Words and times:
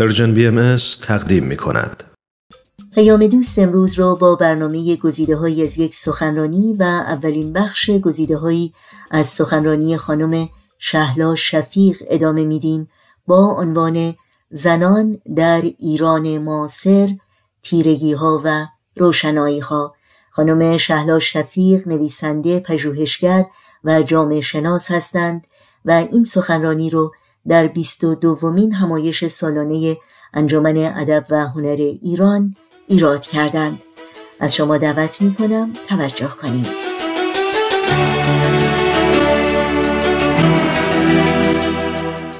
Persian 0.00 0.34
BMS 0.34 0.76
تقدیم 1.02 1.44
می 1.44 1.56
کند. 1.56 2.04
پیام 2.94 3.26
دوست 3.26 3.58
امروز 3.58 3.94
را 3.94 4.14
با 4.14 4.34
برنامه 4.34 4.96
گزیده 4.96 5.36
های 5.36 5.66
از 5.66 5.78
یک 5.78 5.94
سخنرانی 5.94 6.76
و 6.78 6.82
اولین 6.82 7.52
بخش 7.52 7.90
گزیده 7.90 8.36
هایی 8.36 8.74
از 9.10 9.26
سخنرانی 9.26 9.96
خانم 9.96 10.48
شهلا 10.78 11.34
شفیق 11.34 12.02
ادامه 12.06 12.44
میدیم 12.44 12.88
با 13.26 13.56
عنوان 13.58 14.14
زنان 14.50 15.18
در 15.36 15.62
ایران 15.78 16.38
معاصر 16.38 17.16
تیرگی 17.62 18.12
ها 18.12 18.40
و 18.44 18.66
روشنایی 18.96 19.60
ها 19.60 19.94
خانم 20.30 20.76
شهلا 20.76 21.18
شفیق 21.18 21.88
نویسنده 21.88 22.60
پژوهشگر 22.60 23.46
و 23.84 24.02
جامعه 24.02 24.40
شناس 24.40 24.90
هستند 24.90 25.46
و 25.84 25.90
این 25.90 26.24
سخنرانی 26.24 26.90
رو 26.90 27.12
در 27.48 27.66
بیست 27.66 28.04
و 28.04 28.14
دومین 28.14 28.72
همایش 28.72 29.26
سالانه 29.26 29.96
انجمن 30.34 30.76
ادب 30.76 31.24
و 31.30 31.46
هنر 31.46 31.76
ایران 32.02 32.56
ایراد 32.88 33.26
کردند. 33.26 33.82
از 34.40 34.54
شما 34.54 34.78
دعوت 34.78 35.22
می 35.22 35.34
کنم 35.34 35.72
توجه 35.88 36.28
کنید. 36.28 36.66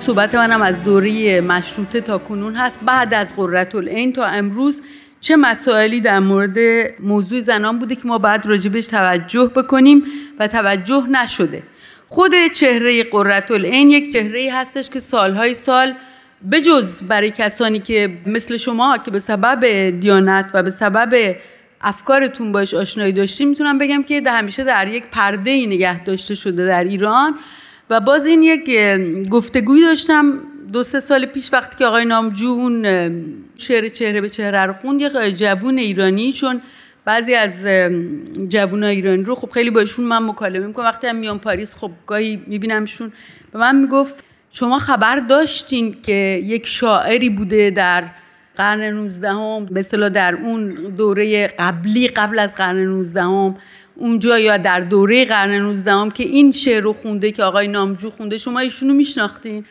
صحبت 0.00 0.34
منم 0.34 0.62
از 0.62 0.84
دوره 0.84 1.40
مشروطه 1.40 2.00
تا 2.00 2.18
کنون 2.18 2.54
هست. 2.54 2.78
بعد 2.86 3.14
از 3.14 3.36
قررت 3.36 3.74
العین 3.74 4.12
تا 4.12 4.24
امروز 4.24 4.82
چه 5.20 5.36
مسائلی 5.36 6.00
در 6.00 6.20
مورد 6.20 6.56
موضوع 7.00 7.40
زنان 7.40 7.78
بوده 7.78 7.94
که 7.94 8.08
ما 8.08 8.18
باید 8.18 8.46
راجبش 8.46 8.86
توجه 8.86 9.50
بکنیم 9.56 10.02
و 10.38 10.48
توجه 10.48 11.06
نشده. 11.10 11.62
خود 12.12 12.32
چهره 12.54 13.04
قررت 13.04 13.50
العین 13.50 13.90
یک 13.90 14.12
چهره 14.12 14.50
هستش 14.52 14.90
که 14.90 15.00
سالهای 15.00 15.54
سال 15.54 15.94
بجز 16.52 17.02
برای 17.02 17.30
کسانی 17.30 17.78
که 17.78 18.18
مثل 18.26 18.56
شما 18.56 18.98
که 18.98 19.10
به 19.10 19.20
سبب 19.20 19.90
دیانت 20.00 20.50
و 20.54 20.62
به 20.62 20.70
سبب 20.70 21.36
افکارتون 21.80 22.52
باش 22.52 22.74
آشنایی 22.74 23.12
داشتیم 23.12 23.48
می‌تونم 23.48 23.78
بگم 23.78 24.02
که 24.02 24.20
در 24.20 24.38
همیشه 24.38 24.64
در 24.64 24.88
یک 24.88 25.04
پرده 25.12 25.50
ای 25.50 25.66
نگه 25.66 26.04
داشته 26.04 26.34
شده 26.34 26.66
در 26.66 26.84
ایران 26.84 27.34
و 27.90 28.00
باز 28.00 28.26
این 28.26 28.42
یک 28.42 28.70
گفتگوی 29.30 29.82
داشتم 29.82 30.38
دو 30.72 30.84
سه 30.84 31.00
سال 31.00 31.26
پیش 31.26 31.52
وقتی 31.52 31.76
که 31.76 31.86
آقای 31.86 32.04
نامجو 32.04 32.48
اون 32.48 32.86
شعر 33.56 33.88
چهره 33.88 34.20
به 34.20 34.28
چهره 34.28 34.66
رو 34.66 34.72
خوند 34.72 35.00
یک 35.00 35.36
جوون 35.36 35.78
ایرانی 35.78 36.32
چون 36.32 36.60
بعضی 37.10 37.34
از 37.34 37.66
جوان 38.48 38.84
ایرانی 38.84 39.22
رو 39.22 39.34
خب 39.34 39.50
خیلی 39.50 39.70
باشون 39.70 40.04
من 40.04 40.22
مکالمه 40.22 40.66
می‌کنم. 40.66 40.84
وقتی 40.84 41.06
هم 41.06 41.16
میام 41.16 41.38
پاریس 41.38 41.74
خب 41.74 41.90
گاهی 42.06 42.42
میبینمشون 42.46 43.12
به 43.52 43.58
من 43.58 43.76
می‌گفت 43.76 44.24
شما 44.50 44.78
خبر 44.78 45.16
داشتین 45.16 45.96
که 46.02 46.40
یک 46.44 46.66
شاعری 46.66 47.30
بوده 47.30 47.70
در 47.70 48.04
قرن 48.56 48.82
19 48.82 49.32
هم 49.32 49.64
به 49.64 49.80
اصطلاح 49.80 50.08
در 50.08 50.34
اون 50.34 50.68
دوره 50.68 51.46
قبلی 51.46 52.08
قبل 52.08 52.38
از 52.38 52.54
قرن 52.54 52.76
19 52.76 53.22
هم 53.22 53.56
اونجا 53.96 54.38
یا 54.38 54.56
در 54.56 54.80
دوره 54.80 55.24
قرن 55.24 55.50
19 55.50 55.92
هم 55.92 56.10
که 56.10 56.24
این 56.24 56.52
شعر 56.52 56.82
رو 56.82 56.92
خونده 56.92 57.32
که 57.32 57.42
آقای 57.42 57.68
نامجو 57.68 58.10
خونده 58.10 58.38
شما 58.38 58.58
ایشونو 58.60 58.94
میشناختین؟ 58.94 59.64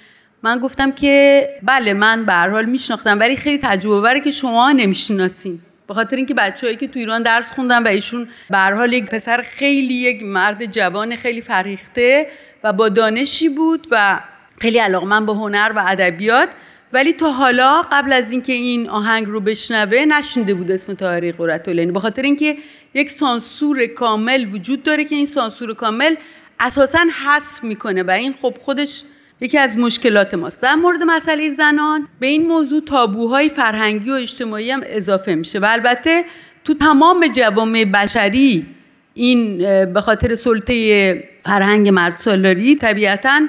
من 0.43 0.59
گفتم 0.59 0.91
که 0.91 1.47
بله 1.63 1.93
من 1.93 2.25
به 2.25 2.33
هر 2.33 2.49
حال 2.49 2.65
میشناختم 2.65 3.19
ولی 3.19 3.35
خیلی 3.35 3.57
تجربه 3.57 4.19
که 4.19 4.31
شما 4.31 4.71
نمی‌شناسین. 4.71 5.59
به 5.89 5.95
خاطر 5.95 6.15
اینکه 6.15 6.33
بچه‌ای 6.33 6.75
که 6.75 6.87
تو 6.87 6.99
ایران 6.99 7.23
درس 7.23 7.51
خوندن 7.51 7.83
و 7.83 7.87
ایشون 7.87 8.27
به 8.49 8.57
حال 8.57 8.93
یک 8.93 9.05
پسر 9.05 9.41
خیلی 9.41 9.93
یک 9.93 10.23
مرد 10.23 10.65
جوان 10.65 11.15
خیلی 11.15 11.41
فرهیخته 11.41 12.27
و 12.63 12.73
با 12.73 12.89
دانشی 12.89 13.49
بود 13.49 13.87
و 13.91 14.19
خیلی 14.59 14.87
من 14.87 15.25
با 15.25 15.33
هنر 15.33 15.71
و 15.75 15.83
ادبیات 15.87 16.49
ولی 16.93 17.13
تا 17.13 17.31
حالا 17.31 17.81
قبل 17.91 18.13
از 18.13 18.31
اینکه 18.31 18.53
این 18.53 18.89
آهنگ 18.89 19.27
رو 19.27 19.39
بشنوه 19.39 20.05
نشنده 20.05 20.53
بود 20.53 20.71
اسم 20.71 20.93
طاهره 20.93 21.31
قرتالعین 21.31 21.93
به 21.93 21.99
خاطر 21.99 22.21
اینکه 22.21 22.57
یک 22.93 23.11
سانسور 23.11 23.85
کامل 23.85 24.45
وجود 24.45 24.83
داره 24.83 25.05
که 25.05 25.15
این 25.15 25.25
سانسور 25.25 25.73
کامل 25.73 26.15
اساسا 26.59 27.05
حذف 27.25 27.63
می‌کنه 27.63 28.03
و 28.03 28.11
این 28.11 28.33
خب 28.41 28.57
خودش 28.61 29.03
یکی 29.41 29.57
از 29.57 29.77
مشکلات 29.77 30.33
ماست. 30.33 30.61
در 30.61 30.75
مورد 30.75 31.03
مسئله 31.03 31.49
زنان 31.49 32.07
به 32.19 32.27
این 32.27 32.47
موضوع 32.47 32.81
تابوهای 32.81 33.49
فرهنگی 33.49 34.11
و 34.11 34.13
اجتماعی 34.13 34.71
هم 34.71 34.81
اضافه 34.85 35.35
میشه 35.35 35.59
و 35.59 35.67
البته 35.69 36.25
تو 36.65 36.73
تمام 36.73 37.27
جوامع 37.27 37.85
بشری 37.85 38.65
این 39.13 39.57
به 39.93 40.01
خاطر 40.01 40.35
سلطه 40.35 41.29
فرهنگ 41.43 41.89
مرد 41.89 42.17
سالاری 42.17 42.75
طبیعتا 42.75 43.41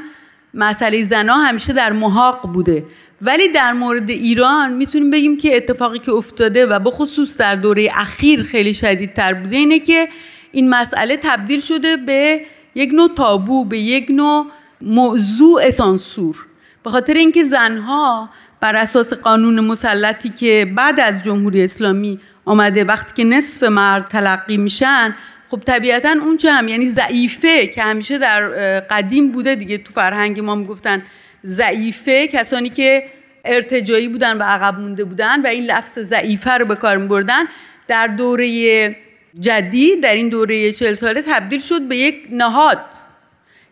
مسئله 0.54 1.04
زنان 1.04 1.46
همیشه 1.46 1.72
در 1.72 1.92
محاق 1.92 2.52
بوده. 2.52 2.84
ولی 3.22 3.48
در 3.48 3.72
مورد 3.72 4.10
ایران 4.10 4.72
می‌تونیم 4.72 5.10
بگیم 5.10 5.36
که 5.36 5.56
اتفاقی 5.56 5.98
که 5.98 6.12
افتاده 6.12 6.66
و 6.66 6.78
بخصوص 6.78 7.36
در 7.36 7.54
دوره 7.54 7.90
اخیر 7.94 8.42
خیلی 8.42 8.74
شدیدتر 8.74 9.34
بوده 9.34 9.56
اینه 9.56 9.78
که 9.78 10.08
این 10.52 10.70
مسئله 10.70 11.16
تبدیل 11.16 11.60
شده 11.60 11.96
به 11.96 12.40
یک 12.74 12.90
نوع 12.92 13.08
تابو 13.16 13.64
به 13.64 13.78
یک 13.78 14.10
نوع 14.10 14.46
موضوع 14.80 15.70
سانسور. 15.70 16.46
به 16.84 16.90
خاطر 16.90 17.14
اینکه 17.14 17.44
زنها 17.44 18.30
بر 18.60 18.76
اساس 18.76 19.12
قانون 19.12 19.60
مسلطی 19.60 20.28
که 20.28 20.72
بعد 20.76 21.00
از 21.00 21.22
جمهوری 21.22 21.64
اسلامی 21.64 22.18
آمده 22.44 22.84
وقتی 22.84 23.12
که 23.16 23.24
نصف 23.24 23.62
مرد 23.62 24.08
تلقی 24.08 24.56
میشن 24.56 25.14
خب 25.50 25.60
طبیعتا 25.60 26.08
اون 26.08 26.38
هم 26.44 26.68
یعنی 26.68 26.88
ضعیفه 26.88 27.66
که 27.66 27.82
همیشه 27.82 28.18
در 28.18 28.50
قدیم 28.80 29.32
بوده 29.32 29.54
دیگه. 29.54 29.78
تو 29.78 29.92
فرهنگ 29.92 30.40
ما 30.40 30.54
می‌گفتن 30.54 31.02
ضعیفه 31.44 32.28
کسانی 32.28 32.70
که 32.70 33.04
ارتجایی 33.44 34.08
بودن 34.08 34.38
و 34.38 34.42
عقب 34.42 34.78
مونده 34.78 35.04
بودن 35.04 35.42
و 35.42 35.46
این 35.46 35.64
لفظ 35.64 35.98
ضعیفه 35.98 36.50
رو 36.50 36.64
به 36.64 36.74
کار 36.74 36.96
میبردن. 36.96 37.44
در 37.88 38.06
دوره 38.06 38.96
جدید 39.40 40.02
در 40.02 40.14
این 40.14 40.28
دوره 40.28 40.72
چهل 40.72 40.94
ساله 40.94 41.22
تبدیل 41.22 41.60
شد 41.60 41.88
به 41.88 41.96
یک 41.96 42.28
نهاد. 42.30 42.80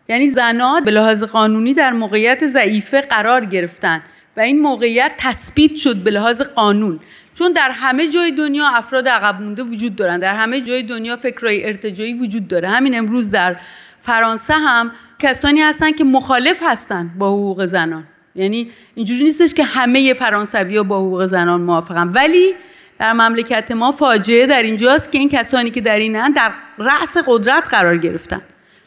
یعنی 0.09 0.27
زنان 0.27 0.83
به 0.83 0.91
لحاظ 0.91 1.23
قانونی 1.23 1.73
در 1.73 1.91
موقعیت 1.91 2.47
ضعیفه 2.47 3.01
قرار 3.01 3.45
گرفتن 3.45 4.01
و 4.37 4.41
این 4.41 4.61
موقعیت 4.61 5.11
تثبیت 5.17 5.75
شد 5.75 5.95
به 5.95 6.11
لحاظ 6.11 6.41
قانون. 6.41 6.99
چون 7.33 7.51
در 7.53 7.69
همه 7.69 8.07
جای 8.07 8.31
دنیا 8.31 8.67
افراد 8.67 9.07
عقب 9.07 9.41
مونده 9.41 9.63
وجود 9.63 9.95
دارن. 9.95 10.19
در 10.19 10.35
همه 10.35 10.61
جای 10.61 10.83
دنیا 10.83 11.15
فکرای 11.15 11.65
ارتجایی 11.65 12.13
وجود 12.13 12.47
داره. 12.47 12.69
همین 12.69 12.97
امروز 12.97 13.31
در 13.31 13.55
فرانسه 14.01 14.53
هم 14.53 14.91
کسانی 15.19 15.61
هستن 15.61 15.91
که 15.91 16.03
مخالف 16.03 16.59
هستن 16.63 17.11
با 17.17 17.27
حقوق 17.27 17.65
زنان. 17.65 18.03
یعنی 18.35 18.71
اینجوری 18.95 19.23
نیستش 19.23 19.53
که 19.53 19.63
همه 19.63 20.13
فرانسوی 20.13 20.77
ها 20.77 20.83
با 20.83 20.99
حقوق 20.99 21.25
زنان 21.25 21.61
موافقن. 21.61 22.07
ولی 22.07 22.53
در 22.99 23.13
مملکت 23.13 23.71
ما 23.71 23.91
فاجعه 23.91 24.45
در 24.45 24.63
اینجاست 24.63 25.11
که 25.11 25.17
این 25.17 25.29
کسانی 25.29 25.71
که 25.71 25.81
در 25.81 25.99
اینن 25.99 26.31
در 26.31 26.51
رأس 26.77 27.17
قدرت 27.27 27.67
قرار 27.67 27.97
گرفتن. 27.97 28.41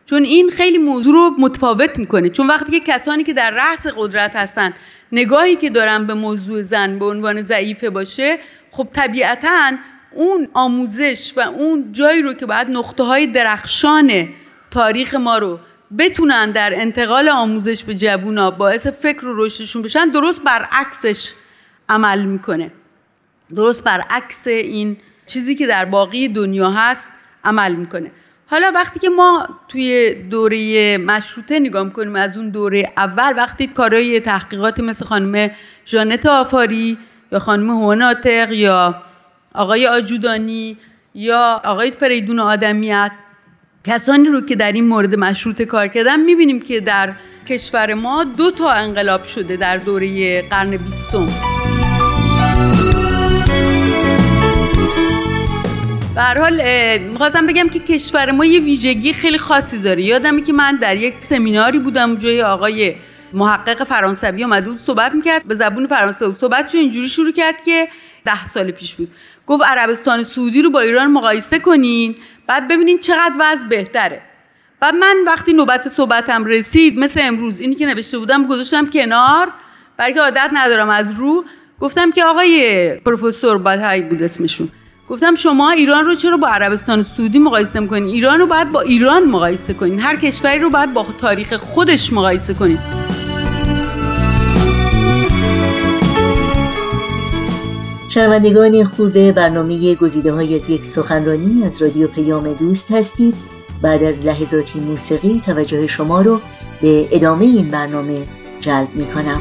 چون 0.06 0.22
این 0.22 0.50
خیلی 0.50 0.78
موضوع 0.78 1.12
رو 1.12 1.30
متفاوت 1.38 1.98
می‌کنه. 1.98 2.28
چون 2.28 2.46
وقتی 2.46 2.80
که 2.80 2.92
کسانی 2.92 3.24
که 3.24 3.32
در 3.32 3.50
رأس 3.50 3.86
قدرت 3.96 4.36
هستن 4.36 4.74
نگاهی 5.12 5.56
که 5.56 5.70
دارن 5.70 6.06
به 6.06 6.14
موضوع 6.14 6.62
زن 6.62 6.98
به 6.98 7.04
عنوان 7.04 7.42
ضعیفه 7.42 7.90
باشه 7.90 8.38
خب 8.70 8.88
طبیعتا 8.92 9.72
اون 10.10 10.48
آموزش 10.54 11.32
و 11.36 11.40
اون 11.40 11.92
جایی 11.92 12.22
رو 12.22 12.34
که 12.34 12.46
باید 12.46 12.70
نقطه 12.70 13.02
های 13.02 13.26
درخشان 13.26 14.28
تاریخ 14.70 15.14
ما 15.14 15.38
رو 15.38 15.58
بتونن 15.98 16.50
در 16.50 16.72
انتقال 16.74 17.28
آموزش 17.28 17.82
به 17.84 17.94
جوونا 17.94 18.50
باعث 18.50 18.86
فکر 18.86 19.26
و 19.26 19.44
رشدشون 19.44 19.82
بشن 19.82 20.08
درست 20.08 20.44
برعکسش 20.44 21.32
عمل 21.88 22.22
می‌کنه. 22.22 22.70
درست 23.56 23.84
برعکس 23.84 24.46
این 24.46 24.96
چیزی 25.26 25.54
که 25.54 25.66
در 25.66 25.84
باقی 25.84 26.28
دنیا 26.28 26.70
هست 26.70 27.08
عمل 27.44 27.74
می‌کنه. 27.74 28.10
حالا 28.52 28.72
وقتی 28.74 29.00
که 29.00 29.08
ما 29.08 29.48
توی 29.68 30.14
دوره 30.30 30.98
مشروطه 30.98 31.58
نگاه 31.58 31.90
کنیم 31.92 32.16
از 32.16 32.36
اون 32.36 32.48
دوره 32.48 32.92
اول 32.96 33.32
وقتی 33.36 33.66
کارهای 33.66 34.20
تحقیقاتی 34.20 34.82
مثل 34.82 35.04
خانم 35.04 35.50
جانت 35.84 36.26
آفاری 36.26 36.98
یا 37.32 37.38
خانم 37.38 37.70
هوناتق 37.70 38.52
یا 38.52 38.94
آقای 39.54 39.86
آجودانی 39.86 40.76
یا 41.14 41.60
آقای 41.64 41.90
فریدون 41.90 42.38
آدمیت 42.38 43.12
کسانی 43.84 44.28
رو 44.28 44.40
که 44.40 44.56
در 44.56 44.72
این 44.72 44.88
مورد 44.88 45.14
مشروطه 45.14 45.64
کار 45.64 45.88
کردن 45.88 46.20
می‌بینیم 46.20 46.60
که 46.60 46.80
در 46.80 47.12
کشور 47.48 47.94
ما 47.94 48.24
دو 48.24 48.50
تا 48.50 48.70
انقلاب 48.70 49.24
شده 49.24 49.56
در 49.56 49.76
دوره 49.76 50.42
قرن 50.42 50.76
بیستم. 50.76 51.28
به 56.14 56.22
حال 56.22 56.62
می‌خواستم 56.98 57.46
بگم 57.46 57.68
که 57.68 57.78
کشور 57.78 58.30
ما 58.30 58.44
یه 58.44 58.60
ویژگی 58.60 59.12
خیلی 59.12 59.38
خاصی 59.38 59.78
داره. 59.78 60.02
یادمه 60.02 60.42
که 60.42 60.52
من 60.52 60.76
در 60.76 60.96
یک 60.96 61.14
سمیناری 61.18 61.78
بودم 61.78 62.16
جای 62.16 62.42
آقای 62.42 62.94
محقق 63.32 63.84
فرانسوی 63.84 64.44
اومده 64.44 64.70
بود 64.70 64.78
صحبت 64.78 65.14
می‌کرد 65.14 65.44
به 65.44 65.54
زبون 65.54 65.86
فرانسه 65.86 66.34
صحبت 66.34 66.72
چون 66.72 66.80
اینجوری 66.80 67.08
شروع 67.08 67.32
کرد 67.32 67.64
که 67.64 67.88
ده 68.24 68.46
سال 68.46 68.70
پیش 68.70 68.94
بود. 68.94 69.08
گفت 69.46 69.62
عربستان 69.64 70.22
سعودی 70.22 70.62
رو 70.62 70.70
با 70.70 70.80
ایران 70.80 71.10
مقایسه 71.10 71.58
کنین 71.58 72.14
بعد 72.46 72.68
ببینین 72.68 72.98
چقدر 72.98 73.34
وضع 73.38 73.66
بهتره. 73.66 74.22
بعد 74.80 74.94
من 74.94 75.16
وقتی 75.26 75.52
نوبت 75.52 75.88
صحبتم 75.88 76.44
رسید 76.44 76.98
مثل 76.98 77.20
امروز 77.22 77.60
اینی 77.60 77.74
که 77.74 77.86
نوشته 77.86 78.18
بودم 78.18 78.46
گذاشتم 78.46 78.90
کنار 78.90 79.52
برای 79.96 80.18
عادت 80.18 80.50
ندارم 80.52 80.90
از 80.90 81.14
رو. 81.14 81.44
گفتم 81.80 82.10
که 82.10 82.24
آقای 82.24 82.90
پروفسور 83.04 83.58
بادهایی 83.58 84.02
بود 84.02 84.22
اسمشون. 84.22 84.68
گفتم 85.12 85.34
شما 85.34 85.70
ایران 85.70 86.04
رو 86.04 86.14
چرا 86.14 86.36
با 86.36 86.48
عربستان 86.48 87.02
سعودی 87.02 87.38
مقایسه 87.38 87.80
می‌کنین؟ 87.80 88.04
ایران 88.04 88.38
رو 88.38 88.46
باید 88.46 88.72
با 88.72 88.80
ایران 88.80 89.24
مقایسه 89.24 89.74
کنین. 89.74 90.00
هر 90.00 90.16
کشوری 90.16 90.58
رو 90.58 90.70
باید 90.70 90.94
با 90.94 91.06
تاریخ 91.18 91.52
خودش 91.52 92.12
مقایسه 92.12 92.54
کنین. 92.54 92.78
شنوندگان 98.08 98.84
خوب 98.84 99.30
برنامه 99.30 99.94
گزیده 99.94 100.32
های 100.32 100.60
از 100.60 100.70
یک 100.70 100.84
سخنرانی 100.84 101.64
از 101.64 101.82
رادیو 101.82 102.08
پیام 102.08 102.52
دوست 102.52 102.90
هستید. 102.90 103.34
بعد 103.82 104.02
از 104.02 104.26
لحظاتی 104.26 104.80
موسیقی 104.80 105.42
توجه 105.46 105.86
شما 105.86 106.20
رو 106.20 106.40
به 106.82 107.08
ادامه 107.10 107.44
این 107.44 107.68
برنامه 107.68 108.26
جلب 108.60 108.88
می 108.94 109.06
کنم 109.06 109.40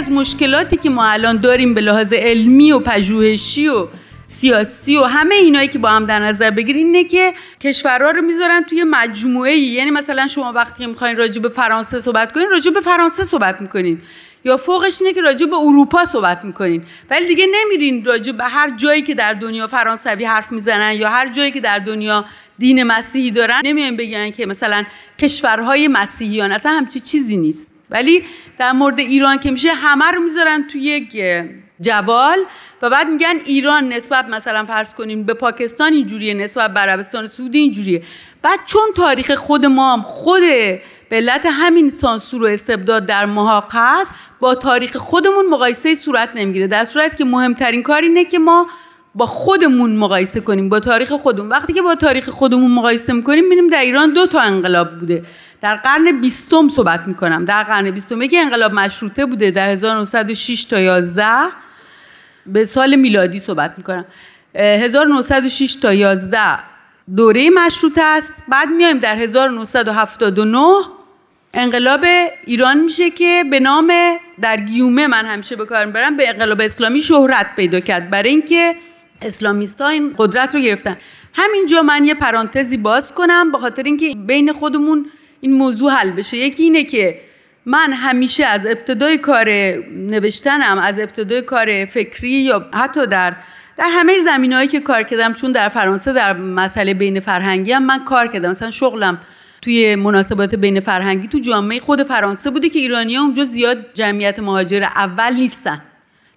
از 0.00 0.10
مشکلاتی 0.10 0.76
که 0.76 0.90
ما 0.90 1.04
الان 1.04 1.36
داریم 1.36 1.74
به 1.74 1.80
لحاظ 1.80 2.12
علمی 2.12 2.72
و 2.72 2.78
پژوهشی 2.78 3.68
و 3.68 3.86
سیاسی 4.26 4.96
و 4.96 5.04
همه 5.04 5.34
اینایی 5.34 5.68
که 5.68 5.78
با 5.78 5.88
هم 5.88 6.06
در 6.06 6.18
نظر 6.18 6.50
بگیرین 6.50 6.86
اینه 6.86 7.04
که 7.04 7.34
کشورها 7.60 8.10
رو 8.10 8.22
می‌ذارن 8.22 8.62
توی 8.62 8.84
مجموعه 8.84 9.52
ای 9.52 9.60
یعنی 9.60 9.90
مثلا 9.90 10.26
شما 10.26 10.52
وقتی 10.52 10.86
می‌خواین 10.86 11.16
راجع 11.16 11.42
به 11.42 11.48
فرانسه 11.48 12.00
صحبت 12.00 12.32
کنین 12.32 12.50
راجع 12.50 12.70
به 12.70 12.80
فرانسه 12.80 13.24
صحبت 13.24 13.60
می‌کنین. 13.60 14.00
یا 14.44 14.56
فوقش 14.56 15.00
اینه 15.00 15.14
که 15.14 15.20
راجع 15.20 15.46
به 15.46 15.56
اروپا 15.56 16.04
صحبت 16.04 16.44
می‌کنین. 16.44 16.82
ولی 17.10 17.26
دیگه 17.26 17.46
نمیرین 17.54 18.04
راجع 18.04 18.32
به 18.32 18.44
هر 18.44 18.70
جایی 18.76 19.02
که 19.02 19.14
در 19.14 19.32
دنیا 19.32 19.66
فرانسوی 19.66 20.24
حرف 20.24 20.52
می‌زنن 20.52 20.92
یا 20.92 21.08
هر 21.08 21.28
جایی 21.32 21.50
که 21.50 21.60
در 21.60 21.78
دنیا 21.78 22.24
دین 22.58 22.82
مسیحی 22.82 23.30
دارن. 23.30 23.60
نمیان 23.64 23.96
بگن 23.96 24.30
که 24.30 24.46
مثلا 24.46 24.84
کشورهای 25.18 25.88
مسیحیان 25.88 26.52
اصلا 26.52 26.72
همچی 26.72 27.00
چیزی 27.00 27.36
نیست. 27.36 27.79
ولی 27.90 28.24
در 28.58 28.72
مورد 28.72 28.98
ایران 28.98 29.38
که 29.38 29.50
میشه 29.50 29.72
همه 29.72 30.04
رو 30.04 30.20
می‌ذارن 30.20 30.66
توی 30.72 30.80
یک 30.80 31.22
جوال 31.80 32.38
و 32.82 32.90
بعد 32.90 33.08
میگن 33.08 33.34
ایران 33.44 33.88
نسبت 33.88 34.28
مثلا 34.28 34.64
فرض 34.64 34.94
کنیم 34.94 35.24
به 35.24 35.34
پاکستان 35.34 35.92
اینجوریه 35.92 36.34
نسبت 36.34 36.74
به 36.74 36.80
عربستان 36.80 37.26
سعودی 37.26 37.58
اینجوریه. 37.58 38.02
بعد 38.42 38.58
چون 38.66 38.82
تاریخ 38.96 39.30
خود 39.34 39.66
ما 39.66 39.92
هم 39.92 40.02
خود 40.02 40.40
به 41.08 41.16
علت 41.16 41.46
همین 41.46 41.90
سانسور 41.90 42.42
و 42.42 42.46
استبداد 42.46 43.06
در 43.06 43.26
محاق 43.26 43.68
هست 43.70 44.14
با 44.40 44.54
تاریخ 44.54 44.96
خودمون 44.96 45.46
مقایسه 45.50 45.94
صورت 45.94 46.30
نمی‌گیره. 46.34 46.66
در 46.66 46.84
صورت 46.84 47.16
که 47.16 47.24
مهمترین 47.24 47.82
کار 47.82 48.02
اینه 48.02 48.24
که 48.24 48.38
ما 48.38 48.66
با 49.14 49.26
خودمون 49.26 49.96
مقایسه 49.96 50.40
کنیم 50.40 50.68
با 50.68 50.80
تاریخ 50.80 51.12
خودمون. 51.12 51.48
وقتی 51.48 51.72
که 51.72 51.82
با 51.82 51.94
تاریخ 51.94 52.28
خودمون 52.28 52.70
مقایسه 52.70 53.12
می‌کنیم 53.12 53.44
می‌بینیم 53.44 53.68
در 53.70 53.80
ایران 53.80 54.12
دو 54.12 54.26
تا 54.26 54.40
انقلاب 54.40 54.98
بوده. 54.98 55.22
در 55.60 55.76
قرن 55.76 56.20
بیستم 56.20 56.68
صحبت 56.68 57.08
می‌کنم. 57.08 57.44
در 57.44 57.62
قرن 57.62 57.90
بیستم 57.90 58.22
یکی 58.22 58.38
انقلاب 58.38 58.74
مشروطه 58.74 59.26
بوده 59.26 59.50
در 59.50 59.68
1906 59.68 60.64
تا 60.64 60.80
11 60.80 61.26
به 62.46 62.64
سال 62.64 62.96
میلادی 62.96 63.40
صحبت 63.40 63.74
می‌کنم. 63.78 64.04
1906 64.54 65.74
تا 65.74 65.94
11 65.94 66.38
دوره 67.16 67.50
مشروطه 67.50 68.02
است. 68.02 68.44
بعد 68.48 68.68
میایم 68.68 68.98
در 68.98 69.16
1979 69.16 70.66
انقلاب 71.54 72.04
ایران 72.44 72.80
میشه 72.80 73.10
که 73.10 73.44
به 73.50 73.60
نام 73.60 73.92
در 74.40 74.56
گیومه 74.56 75.06
من 75.06 75.26
همیشه 75.26 75.56
به 75.56 75.66
کار 75.66 75.84
می‌برم 75.84 76.16
به 76.16 76.28
انقلاب 76.28 76.60
اسلامی 76.60 77.00
شهرت 77.00 77.46
پیدا 77.56 77.80
کرد. 77.80 78.10
برای 78.10 78.30
اینکه 78.30 78.76
اسلامیست 79.22 79.80
ها 79.80 79.88
این 79.88 80.14
قدرت 80.18 80.54
رو 80.54 80.60
گرفتن. 80.60 80.96
همینجا 81.34 81.82
من 81.82 82.04
یه 82.04 82.14
پرانتزی 82.14 82.76
باز 82.76 83.14
کنم 83.14 83.52
به 83.52 83.58
خاطر 83.58 83.82
اینکه 83.82 84.14
بین 84.14 84.52
خودمون 84.52 85.06
این 85.40 85.52
موضوع 85.52 85.92
حل 85.92 86.10
بشه. 86.10 86.36
یکی 86.36 86.62
اینه 86.62 86.84
که 86.84 87.20
من 87.66 87.92
همیشه 87.92 88.44
از 88.44 88.66
ابتدای 88.66 89.18
کار 89.18 89.50
نوشتنم 89.96 90.78
از 90.78 90.98
ابتدای 90.98 91.42
کار 91.42 91.84
فکری 91.84 92.30
یا 92.30 92.66
حتی 92.72 93.06
در 93.06 93.36
در 93.76 93.88
همه 93.92 94.12
زمینهایی 94.24 94.68
که 94.68 94.80
کار 94.80 95.02
کردم 95.02 95.32
چون 95.32 95.52
در 95.52 95.68
فرانسه 95.68 96.12
در 96.12 96.32
مسئله 96.32 96.94
بین 96.94 97.20
فرهنگی 97.20 97.72
هم 97.72 97.82
من 97.82 98.04
کار 98.04 98.26
کردم. 98.26 98.50
مثلا 98.50 98.70
شغلم 98.70 99.18
توی 99.62 99.96
مناسبات 99.96 100.54
بین 100.54 100.80
فرهنگی 100.80 101.28
تو 101.28 101.38
جامعه 101.38 101.78
خود 101.78 102.02
فرانسه 102.02 102.50
بوده 102.50 102.68
که 102.68 102.78
ایرانی 102.78 103.14
ها 103.14 103.22
اونجا 103.22 103.44
زیاد 103.44 103.86
جمعیت 103.94 104.38
مهاجر 104.38 104.82
اول 104.82 105.34
نیستن. 105.34 105.82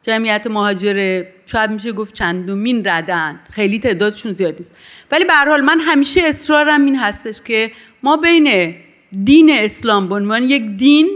جمعیت 0.01 0.47
مهاجر 0.47 1.23
شاید 1.45 1.69
میشه 1.69 1.91
گفت 1.91 2.13
چندمین 2.13 2.87
ردن. 2.87 3.39
خیلی 3.51 3.79
تعدادشون 3.79 4.31
زیاد 4.31 4.55
نیست. 4.57 4.75
ولی 5.11 5.23
به 5.23 5.33
حال 5.33 5.61
من 5.61 5.79
همیشه 5.79 6.21
اصرارم 6.21 6.85
این 6.85 6.99
هستش 6.99 7.41
که 7.41 7.71
ما 8.03 8.17
بین 8.17 8.75
دین 9.23 9.49
اسلام 9.51 10.07
به 10.09 10.15
عنوان 10.15 10.43
یک 10.43 10.77
دین 10.77 11.09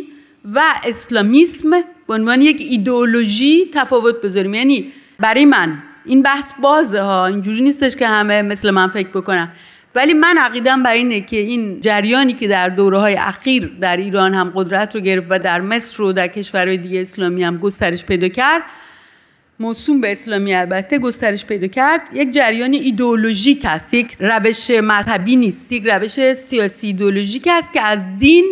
و 0.46 0.62
اسلامیسم 0.86 1.70
به 2.08 2.14
عنوان 2.14 2.42
یک 2.42 2.62
ایدئولوژی 2.70 3.72
تفاوت 3.74 4.22
بذاریم. 4.22 4.54
یعنی 4.54 4.92
برای 5.20 5.46
من 5.46 5.78
این 6.06 6.22
بحث 6.22 6.54
بازه 6.62 7.02
ها 7.02 7.28
اینجوری 7.28 7.62
نیستش 7.62 7.96
که 7.96 8.08
همه 8.08 8.42
مثل 8.42 8.72
من 8.72 8.88
فکر 8.88 9.10
بکنن. 9.10 9.52
ولی 9.96 10.14
من 10.14 10.38
عقیدم 10.38 10.84
بر 10.84 10.94
اینه 10.94 11.22
که 11.22 11.38
این 11.38 11.82
جریانی 11.82 12.34
که 12.34 12.48
در 12.48 12.70
دوره 12.70 12.98
های 12.98 13.16
اخیر 13.16 13.72
در 13.82 13.98
ایران 13.98 14.34
هم 14.34 14.52
قدرت 14.56 14.96
رو 14.96 15.02
گرفت 15.02 15.28
و 15.30 15.40
در 15.40 15.62
مصر 15.62 16.04
و 16.04 16.14
در 16.14 16.28
کشورهای 16.28 16.78
دیگه 16.78 17.02
اسلامی 17.02 17.44
هم 17.44 17.58
گسترش 17.58 18.06
پیدا 18.06 18.28
کرد 18.28 18.62
موسوم 19.60 20.02
به 20.02 20.12
اسلامی 20.12 20.54
البته 20.54 21.00
گسترش 21.00 21.46
پیدا 21.46 21.68
کرد. 21.68 22.02
یک 22.14 22.32
جریان 22.32 22.74
ایدئولوژیک 22.74 23.62
است. 23.66 23.94
یک 23.94 24.16
روش 24.20 24.70
مذهبی 24.70 25.36
نیست. 25.36 25.72
یک 25.72 25.84
روش 25.86 26.34
سیاسی 26.34 26.88
ایدئولوژیک 26.88 27.48
است 27.52 27.74
که 27.74 27.82
از 27.82 28.00
دین 28.18 28.46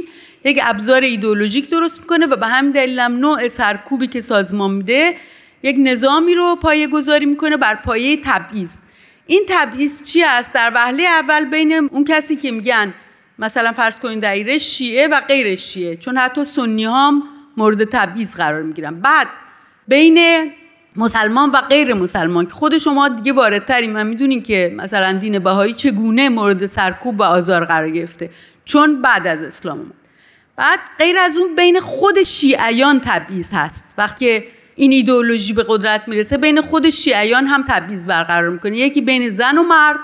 یک 0.43 0.59
ابزار 0.63 1.01
ایدئولوژیک 1.01 1.69
درست 1.69 1.99
می‌کنه 1.99 2.25
و 2.25 2.35
به 2.35 2.47
همین 2.47 2.71
دلیل 2.71 2.99
هم 2.99 3.17
نوع 3.17 3.47
سرکوبی 3.47 4.07
که 4.07 4.21
سازمان 4.21 4.71
میده 4.71 5.15
یک 5.63 5.75
نظامی 5.79 6.35
رو 6.35 6.55
پایه 6.55 6.87
گذاری 6.87 7.25
می‌کنه 7.25 7.57
بر 7.57 7.75
پایه 7.75 8.17
تبعیض. 8.23 8.75
این 9.27 9.43
تبعیض 9.49 10.03
چی 10.03 10.23
است؟ 10.23 10.53
در 10.53 10.71
وهله 10.75 11.03
اول 11.03 11.45
بین 11.45 11.73
اون 11.73 12.03
کسی 12.03 12.35
که 12.35 12.51
میگن 12.51 12.93
مثلا 13.39 13.71
فرض 13.71 13.99
کنید 13.99 14.21
دایره 14.21 14.57
شیعه 14.57 15.07
و 15.07 15.21
غیر 15.21 15.55
شیعه 15.55 15.95
چون 15.95 16.17
حتی 16.17 16.45
سنی 16.45 16.85
هم 16.85 17.23
مورد 17.57 17.83
تبعیض 17.83 18.35
قرار 18.35 18.61
می‌گیرن. 18.61 18.99
بعد 18.99 19.27
بین 19.87 20.51
مسلمان 20.95 21.49
و 21.49 21.61
غیر 21.61 21.93
مسلمان. 21.93 22.45
که 22.45 22.53
خود 22.53 22.77
شما 22.77 23.07
دیگه 23.07 23.33
واردترین 23.33 23.93
من 23.93 24.07
می‌دونین 24.07 24.43
که 24.43 24.73
مثلا 24.77 25.11
دین 25.11 25.39
بهایی 25.39 25.73
چگونه 25.73 26.29
مورد 26.29 26.65
سرکوب 26.65 27.19
و 27.19 27.23
آزار 27.23 27.65
قرار 27.65 27.89
گرفته. 27.89 28.29
چون 28.65 29.01
بعد 29.01 29.27
از 29.27 29.41
اسلام 29.41 29.77
اومد. 29.77 29.91
بعد 30.55 30.79
غیر 30.99 31.19
از 31.19 31.37
اون 31.37 31.55
بین 31.55 31.79
خود 31.79 32.23
شیعیان 32.23 33.01
تبعیض 33.05 33.53
هست. 33.53 33.95
وقتی 33.97 34.43
این 34.75 34.91
ایدئولوژی 34.91 35.53
به 35.53 35.65
قدرت 35.67 36.07
می‌رسه 36.07 36.37
بین 36.37 36.61
خود 36.61 36.89
شیعیان 36.89 37.45
هم 37.45 37.63
تبعیض 37.67 38.05
برقرار 38.05 38.49
می‌کنه. 38.49 38.77
یکی 38.77 39.01
بین 39.01 39.29
زن 39.29 39.57
و 39.57 39.63
مرد 39.63 39.99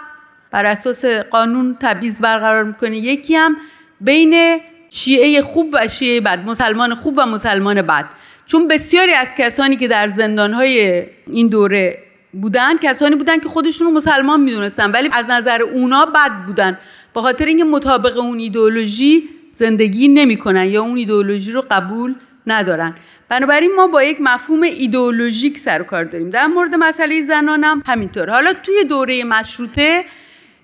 بر 0.51 0.65
اساس 0.65 1.05
قانون 1.05 1.77
تبعیض 1.79 2.21
برقرار 2.21 2.63
می‌کنه. 2.63 2.98
یکی 2.98 3.36
هم 3.36 3.57
بین 4.01 4.60
شیعه 4.89 5.41
خوب 5.41 5.69
و 5.74 5.88
شیعه 5.88 6.21
بد 6.21 6.45
مسلمان 6.45 6.95
خوب 6.95 7.13
و 7.17 7.25
مسلمان 7.25 7.81
بد. 7.81 8.05
چون 8.45 8.67
بسیاری 8.67 9.13
از 9.13 9.27
کسانی 9.38 9.75
که 9.75 9.88
در 9.88 10.07
زندانهای 10.07 11.03
این 11.27 11.48
دوره 11.48 11.98
بودن 12.33 12.77
کسانی 12.77 13.15
بودن 13.15 13.39
که 13.39 13.50
خودشون 13.50 13.88
رو 13.88 13.93
مسلمان 13.93 14.41
می‌دونستن 14.41 14.91
ولی 14.91 15.10
از 15.12 15.29
نظر 15.29 15.62
اونا 15.62 16.05
بد 16.05 16.45
بودن. 16.48 16.77
با 17.13 17.21
خاطر 17.21 17.45
اینکه 17.45 17.63
مطابق 17.63 18.17
اون 18.17 18.39
ایدئولوژی 18.39 19.29
زندگی 19.51 20.07
نمی‌کنن 20.07 20.65
یا 20.65 20.81
اون 20.81 20.98
ایدئولوژی 20.98 21.51
رو 21.51 21.63
قبول 21.71 22.15
ندارن. 22.48 22.95
بنابراین 23.29 23.75
ما 23.75 23.88
با 23.88 24.03
یک 24.03 24.17
مفهوم 24.21 24.62
ایدئولوژیک 24.63 25.57
سر 25.57 25.83
کار 25.83 26.03
داریم. 26.03 26.29
در 26.29 26.48
مورد 26.48 26.75
مسئله 26.75 27.21
زنان 27.21 27.63
هم 27.63 27.83
همینطور. 27.86 28.29
حالا 28.29 28.53
توی 28.53 28.83
دوره 28.83 29.24
مشروطه 29.24 30.05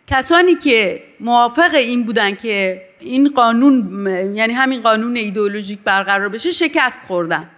کسانی 0.08 0.56
که 0.56 1.04
موافق 1.20 1.74
این 1.74 2.04
بودن 2.04 2.36
که 2.36 2.82
این 3.00 3.30
قانون 3.30 4.08
یعنی 4.36 4.54
همین 4.54 4.82
قانون 4.82 5.16
ایدئولوژیک 5.16 5.80
برقرار 5.86 6.30
بشه 6.30 6.52
شکست 6.52 7.02
خوردن. 7.06 7.50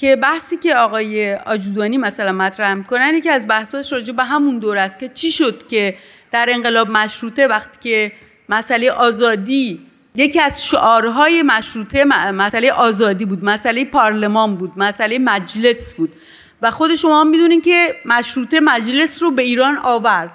که 0.00 0.16
بحثی 0.16 0.56
که 0.56 0.76
آقای 0.76 1.34
آجودانی 1.34 1.98
مثلا 1.98 2.32
مطرح 2.32 2.74
می‌کنن 2.74 3.14
یکی 3.14 3.28
از 3.28 3.48
بحثاش 3.48 3.92
راجع 3.92 4.12
به 4.12 4.24
همون 4.24 4.58
دور 4.58 4.78
است 4.78 4.98
که 4.98 5.08
چی 5.08 5.30
شد 5.30 5.66
که 5.66 5.94
در 6.30 6.48
انقلاب 6.52 6.90
مشروطه 6.90 7.46
وقتی 7.46 7.78
که 7.80 8.12
مسئله 8.48 8.90
آزادی 8.90 9.80
یکی 10.14 10.40
از 10.40 10.66
شعارهای 10.66 11.42
مشروطه 11.42 12.04
مسئله 12.32 12.72
آزادی 12.72 13.24
بود 13.24 13.44
مسئله 13.44 13.84
پارلمان 13.84 14.56
بود 14.56 14.72
مسئله 14.76 15.18
مجلس 15.18 15.94
بود. 15.94 16.12
و 16.62 16.70
خود 16.70 16.94
شما 16.94 17.24
می‌دونین 17.24 17.60
که 17.60 17.94
مشروطه 18.04 18.60
مجلس 18.60 19.22
رو 19.22 19.30
به 19.30 19.42
ایران 19.42 19.78
آورد. 19.78 20.32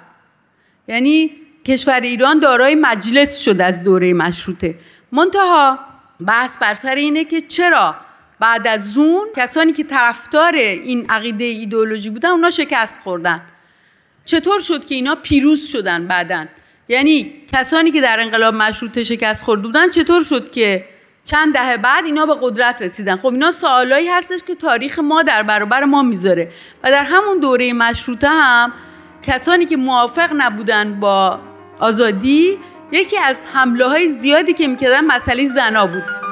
یعنی 0.88 1.30
کشور 1.64 2.00
ایران 2.00 2.38
دارای 2.38 2.74
مجلس 2.74 3.38
شد 3.38 3.60
از 3.60 3.82
دوره 3.82 4.12
مشروطه. 4.12 4.74
منتها 5.12 5.78
بحث 6.26 6.58
بر 6.58 6.74
سر 6.74 6.94
اینه 6.94 7.24
که 7.24 7.40
چرا 7.40 8.05
بعد 8.40 8.66
از 8.66 8.96
اون 8.96 9.26
کسانی 9.36 9.72
که 9.72 9.84
طرفدار 9.84 10.54
این 10.54 11.06
عقیده 11.10 11.44
ایدئولوژی 11.44 12.10
بودن 12.10 12.28
اونا 12.28 12.50
شکست 12.50 12.98
خوردن. 13.04 13.40
چطور 14.24 14.60
شد 14.60 14.84
که 14.84 14.94
اینا 14.94 15.14
پیروز 15.14 15.66
شدن 15.66 16.06
بعدن 16.06 16.48
یعنی 16.88 17.32
کسانی 17.52 17.90
که 17.90 18.00
در 18.00 18.20
انقلاب 18.20 18.54
مشروطه 18.54 19.04
شکست 19.04 19.42
خورده 19.42 19.62
بودن 19.62 19.90
چطور 19.90 20.22
شد 20.22 20.50
که 20.50 20.84
چند 21.24 21.54
دهه 21.54 21.76
بعد 21.76 22.04
اینا 22.04 22.26
به 22.26 22.34
قدرت 22.42 22.82
رسیدن؟ 22.82 23.16
خب 23.16 23.26
اینا 23.26 23.52
سوالایی 23.52 24.08
هستش 24.08 24.40
که 24.46 24.54
تاریخ 24.54 24.98
ما 24.98 25.22
در 25.22 25.42
برابر 25.42 25.84
ما 25.84 26.02
می‌ذاره. 26.02 26.48
و 26.82 26.90
در 26.90 27.02
همون 27.02 27.40
دوره 27.40 27.72
مشروطه 27.72 28.28
هم 28.28 28.72
کسانی 29.22 29.66
که 29.66 29.76
موافق 29.76 30.30
نبودن 30.36 31.00
با 31.00 31.38
آزادی 31.78 32.58
یکی 32.92 33.18
از 33.18 33.46
حمله 33.52 33.88
های 33.88 34.08
زیادی 34.08 34.52
که 34.52 34.68
می‌کردن 34.68 35.04
مسئله 35.04 35.48
زنا 35.48 35.86
بود. 35.86 36.25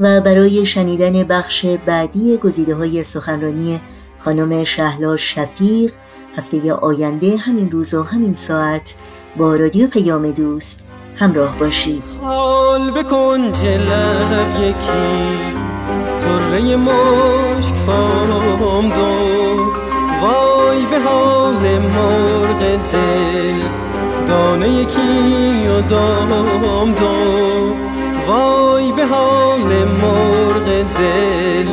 و 0.00 0.20
برای 0.20 0.66
شنیدن 0.66 1.22
بخش 1.22 1.66
بعدی 1.86 2.36
گزیده 2.36 2.74
های 2.74 3.04
سخنرانی 3.04 3.80
خانم 4.18 4.64
شهلا 4.64 5.16
شفیق 5.16 5.92
هفته 6.36 6.72
آینده 6.72 7.36
همین 7.36 7.70
روز 7.70 7.94
و 7.94 8.02
همین 8.02 8.34
ساعت 8.34 8.94
با 9.36 9.56
رادیو 9.56 9.88
پیام 9.88 10.30
دوست 10.30 10.80
همراه 11.16 11.58
باشید. 11.58 12.02
حال 12.20 12.90
بکن 12.90 13.40
لب 13.62 14.60
یکی 14.60 15.54
طره 16.20 16.76
مشک 16.76 17.74
فام 17.74 18.88
دو 18.88 19.02
وای 20.22 20.86
به 20.86 21.00
حال 21.00 21.78
مرغ 21.78 22.80
دل 22.92 23.60
دانه 24.26 24.68
یکی 24.68 25.68
و 25.68 25.80
دام 25.80 26.94
دو 26.94 27.74
وای 28.26 28.59
به 29.00 29.06
حال 29.06 29.84
مرغ 29.84 30.64
دل 30.98 31.68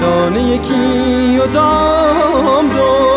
دانه 0.00 0.42
یکی 0.42 1.38
و 1.38 1.46
دام 1.46 2.68
دو 2.68 3.08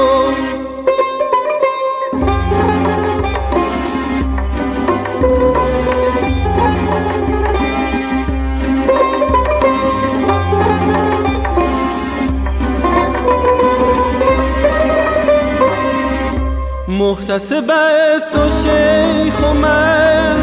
محتسب 16.88 17.72
است 17.72 18.36
و 18.36 18.50
شیخ 18.50 19.44
و 19.44 19.54
من 19.54 20.38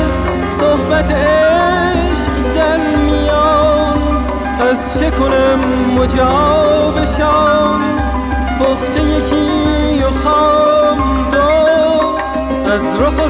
صحبت 0.50 1.12
از 4.60 4.98
چه 4.98 5.10
کنم 5.10 5.60
مجابشان؟ 5.96 7.80
پخته 8.60 9.02
یکی 9.04 10.02
و 10.02 10.10
خام 10.10 11.30
دو 11.30 12.70
از 12.70 13.00
رخ 13.00 13.18
و 13.18 13.28